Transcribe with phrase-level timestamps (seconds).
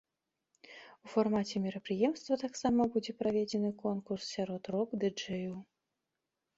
[1.07, 5.55] У фармаце мерапрыемства таксама будзе праведзены конкурс сярод рок-дыджэяў.